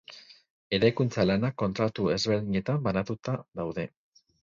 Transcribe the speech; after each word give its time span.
Eraikuntza 0.77 1.27
lanak 1.27 1.55
kontratu 1.65 2.09
ezberdinetan 2.17 2.83
banatuta 2.91 3.41
daude. 3.65 3.91